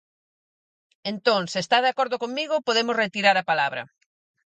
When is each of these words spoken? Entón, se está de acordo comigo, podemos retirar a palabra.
Entón, 1.11 1.41
se 1.51 1.59
está 1.63 1.77
de 1.81 1.91
acordo 1.93 2.15
comigo, 2.25 2.65
podemos 2.67 2.99
retirar 3.03 3.35
a 3.37 3.47
palabra. 3.51 3.81